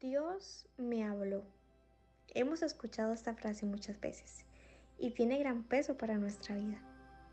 Dios 0.00 0.66
me 0.78 1.04
habló. 1.04 1.42
Hemos 2.28 2.62
escuchado 2.62 3.12
esta 3.12 3.34
frase 3.34 3.66
muchas 3.66 4.00
veces 4.00 4.46
y 4.98 5.10
tiene 5.10 5.38
gran 5.38 5.62
peso 5.62 5.98
para 5.98 6.16
nuestra 6.16 6.56
vida. 6.56 6.78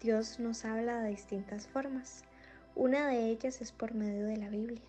Dios 0.02 0.38
nos 0.42 0.66
habla 0.66 1.00
de 1.00 1.12
distintas 1.12 1.66
formas. 1.66 2.26
Una 2.76 3.08
de 3.08 3.30
ellas 3.30 3.62
es 3.62 3.72
por 3.72 3.94
medio 3.94 4.26
de 4.26 4.36
la 4.36 4.50
Biblia. 4.50 4.82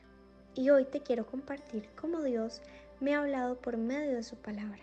Y 0.57 0.71
hoy 0.71 0.87
te 0.87 1.03
quiero 1.03 1.25
compartir 1.25 1.89
cómo 1.95 2.21
Dios 2.25 2.63
me 2.99 3.15
ha 3.15 3.21
hablado 3.21 3.61
por 3.61 3.77
medio 3.77 4.17
de 4.17 4.25
su 4.25 4.35
palabra. 4.35 4.83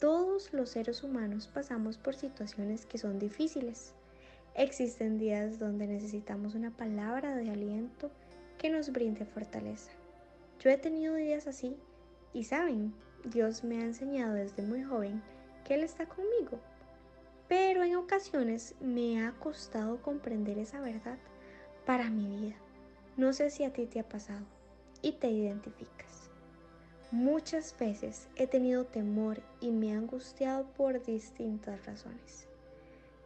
Todos 0.00 0.54
los 0.54 0.70
seres 0.70 1.02
humanos 1.02 1.46
pasamos 1.46 1.98
por 1.98 2.14
situaciones 2.14 2.86
que 2.86 2.96
son 2.96 3.18
difíciles. 3.18 3.92
Existen 4.54 5.18
días 5.18 5.58
donde 5.58 5.86
necesitamos 5.86 6.54
una 6.54 6.70
palabra 6.70 7.36
de 7.36 7.50
aliento 7.50 8.10
que 8.56 8.70
nos 8.70 8.92
brinde 8.92 9.26
fortaleza. 9.26 9.90
Yo 10.58 10.70
he 10.70 10.78
tenido 10.78 11.14
días 11.14 11.46
así 11.46 11.76
y 12.32 12.44
saben, 12.44 12.94
Dios 13.24 13.64
me 13.64 13.78
ha 13.78 13.84
enseñado 13.84 14.34
desde 14.34 14.62
muy 14.62 14.82
joven 14.82 15.22
que 15.64 15.74
Él 15.74 15.82
está 15.82 16.06
conmigo. 16.06 16.58
Pero 17.48 17.82
en 17.82 17.96
ocasiones 17.96 18.74
me 18.80 19.24
ha 19.24 19.32
costado 19.32 20.02
comprender 20.02 20.58
esa 20.58 20.80
verdad 20.80 21.18
para 21.86 22.10
mi 22.10 22.26
vida. 22.26 22.56
No 23.16 23.32
sé 23.32 23.50
si 23.50 23.64
a 23.64 23.72
ti 23.72 23.86
te 23.86 24.00
ha 24.00 24.08
pasado 24.08 24.44
y 25.02 25.12
te 25.12 25.30
identificas. 25.30 26.30
Muchas 27.10 27.74
veces 27.78 28.28
he 28.36 28.46
tenido 28.46 28.84
temor 28.84 29.40
y 29.60 29.70
me 29.70 29.88
he 29.88 29.92
angustiado 29.92 30.66
por 30.76 31.02
distintas 31.02 31.86
razones. 31.86 32.46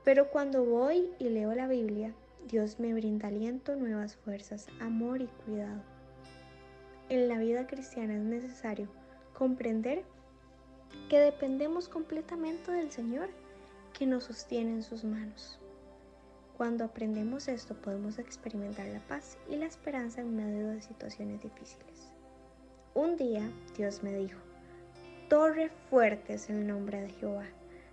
Pero 0.04 0.30
cuando 0.30 0.64
voy 0.64 1.10
y 1.18 1.28
leo 1.30 1.52
la 1.54 1.66
Biblia, 1.66 2.14
Dios 2.48 2.78
me 2.78 2.94
brinda 2.94 3.28
aliento, 3.28 3.74
nuevas 3.74 4.16
fuerzas, 4.16 4.68
amor 4.80 5.20
y 5.20 5.26
cuidado. 5.44 5.82
En 7.12 7.28
la 7.28 7.36
vida 7.36 7.66
cristiana 7.66 8.14
es 8.14 8.22
necesario 8.22 8.88
comprender 9.34 10.02
que 11.10 11.18
dependemos 11.18 11.86
completamente 11.86 12.72
del 12.72 12.90
Señor 12.90 13.28
que 13.92 14.06
nos 14.06 14.24
sostiene 14.24 14.70
en 14.70 14.82
sus 14.82 15.04
manos. 15.04 15.60
Cuando 16.56 16.84
aprendemos 16.84 17.48
esto 17.48 17.74
podemos 17.74 18.18
experimentar 18.18 18.86
la 18.86 19.00
paz 19.00 19.36
y 19.50 19.56
la 19.56 19.66
esperanza 19.66 20.22
en 20.22 20.34
medio 20.34 20.68
de 20.68 20.80
situaciones 20.80 21.42
difíciles. 21.42 22.08
Un 22.94 23.18
día 23.18 23.46
Dios 23.76 24.02
me 24.02 24.14
dijo, 24.14 24.40
Torre 25.28 25.70
fuerte 25.90 26.32
es 26.32 26.48
el 26.48 26.66
nombre 26.66 27.02
de 27.02 27.10
Jehová, 27.10 27.48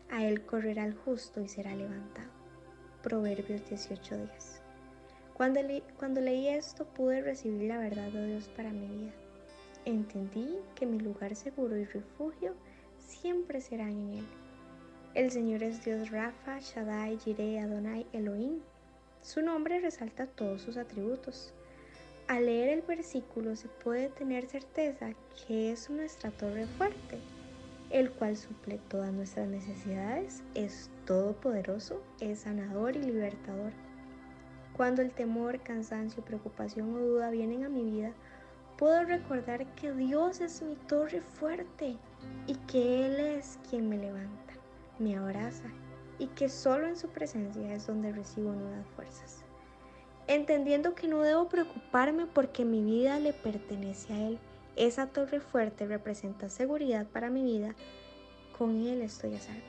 a 0.09 0.23
él 0.23 0.45
correrá 0.45 0.85
el 0.85 0.95
justo 0.95 1.41
y 1.41 1.49
será 1.49 1.75
levantado. 1.75 2.29
Proverbios 3.03 3.69
18:10. 3.69 4.58
Cuando, 5.39 5.61
leí 6.19 6.49
esto 6.49 6.83
pude 6.83 7.21
recibir 7.21 7.69
la 7.69 7.77
verdad 7.77 8.11
de 8.11 8.27
Dios 8.27 8.49
para 8.57 8.71
mi 8.71 8.87
vida. 8.87 9.13
Entendí 9.85 10.57
que 10.75 10.85
mi 10.85 10.99
lugar 10.99 11.33
seguro 11.33 11.77
y 11.77 11.85
refugio 11.85 12.55
siempre 12.97 13.61
serán 13.61 13.91
en 13.91 14.13
Él. 14.15 14.25
El 15.13 15.31
Señor 15.31 15.63
es 15.63 15.85
Dios 15.85 16.11
Rafa, 16.11 16.59
Shaddai, 16.59 17.17
Jireh, 17.19 17.61
Adonai, 17.61 18.05
Elohim. 18.11 18.59
Su 19.21 19.41
nombre 19.41 19.79
resalta 19.79 20.27
todos 20.27 20.61
sus 20.61 20.75
atributos. 20.75 21.53
Al 22.27 22.45
leer 22.45 22.67
el 22.67 22.81
versículo 22.81 23.55
se 23.55 23.69
puede 23.69 24.09
tener 24.09 24.45
certeza 24.45 25.13
que 25.47 25.71
es 25.71 25.89
nuestra 25.89 26.31
torre 26.31 26.65
fuerte, 26.65 27.17
el 27.91 28.11
cual 28.11 28.35
suple 28.35 28.77
todas 28.89 29.13
nuestras 29.13 29.47
necesidades, 29.47 30.43
es 30.53 30.89
todopoderoso, 31.05 32.03
es 32.19 32.39
sanador 32.39 32.97
y 32.97 33.03
libertador. 33.03 33.71
Cuando 34.79 35.01
el 35.01 35.11
temor, 35.11 35.59
cansancio, 35.59 36.23
preocupación 36.23 36.95
o 36.95 36.99
duda 36.99 37.31
vienen 37.31 37.65
a 37.65 37.69
mi 37.69 37.83
vida, 37.83 38.13
puedo 38.77 39.03
recordar 39.03 39.65
que 39.75 39.91
Dios 39.91 40.39
es 40.39 40.61
mi 40.61 40.75
torre 40.75 41.19
fuerte 41.19 41.97
y 42.47 42.55
que 42.55 43.05
Él 43.05 43.19
es 43.19 43.59
quien 43.69 43.89
me 43.89 43.97
levanta, 43.97 44.53
me 44.97 45.17
abraza 45.17 45.65
y 46.17 46.27
que 46.27 46.47
solo 46.47 46.87
en 46.87 46.95
su 46.95 47.09
presencia 47.09 47.73
es 47.73 47.87
donde 47.87 48.13
recibo 48.13 48.53
nuevas 48.53 48.87
fuerzas. 48.95 49.43
Entendiendo 50.27 50.95
que 50.95 51.09
no 51.09 51.23
debo 51.23 51.49
preocuparme 51.49 52.25
porque 52.25 52.63
mi 52.63 52.81
vida 52.81 53.19
le 53.19 53.33
pertenece 53.33 54.13
a 54.13 54.27
Él, 54.29 54.39
esa 54.77 55.07
torre 55.07 55.41
fuerte 55.41 55.87
representa 55.87 56.47
seguridad 56.47 57.05
para 57.05 57.29
mi 57.29 57.43
vida, 57.43 57.75
con 58.57 58.87
Él 58.87 59.01
estoy 59.01 59.35
a 59.35 59.41
salvo. 59.41 59.61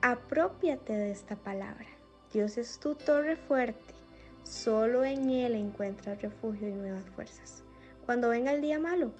Apropiate 0.00 0.94
de 0.94 1.10
esta 1.10 1.36
palabra. 1.36 1.95
Dios 2.36 2.58
es 2.58 2.78
tu 2.78 2.94
torre 2.94 3.34
fuerte. 3.34 3.94
Solo 4.42 5.06
en 5.06 5.30
Él 5.30 5.54
encuentras 5.54 6.20
refugio 6.20 6.68
y 6.68 6.72
nuevas 6.72 7.08
fuerzas. 7.14 7.64
Cuando 8.04 8.28
venga 8.28 8.52
el 8.52 8.60
día 8.60 8.78
malo, 8.78 9.12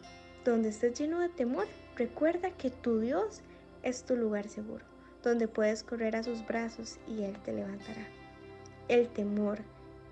donde 0.44 0.68
estés 0.68 1.00
lleno 1.00 1.20
de 1.20 1.30
temor, 1.30 1.66
recuerda 1.96 2.50
que 2.50 2.68
tu 2.68 3.00
Dios 3.00 3.40
es 3.82 4.02
tu 4.02 4.16
lugar 4.16 4.50
seguro, 4.50 4.84
donde 5.22 5.48
puedes 5.48 5.82
correr 5.82 6.14
a 6.14 6.22
sus 6.22 6.46
brazos 6.46 6.98
y 7.08 7.22
Él 7.22 7.38
te 7.42 7.54
levantará. 7.54 8.06
El 8.88 9.08
temor 9.08 9.60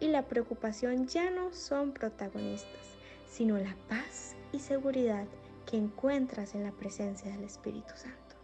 y 0.00 0.06
la 0.06 0.22
preocupación 0.22 1.06
ya 1.06 1.28
no 1.28 1.52
son 1.52 1.92
protagonistas, 1.92 2.96
sino 3.30 3.58
la 3.58 3.76
paz 3.86 4.34
y 4.50 4.60
seguridad 4.60 5.26
que 5.66 5.76
encuentras 5.76 6.54
en 6.54 6.64
la 6.64 6.72
presencia 6.72 7.30
del 7.30 7.44
Espíritu 7.44 7.92
Santo. 7.96 8.43